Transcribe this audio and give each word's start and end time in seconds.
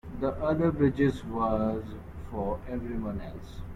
The 0.19 0.29
other 0.43 0.71
bridge 0.71 1.23
was 1.25 1.83
for 2.31 2.59
everyone 2.67 3.21
else. 3.21 3.61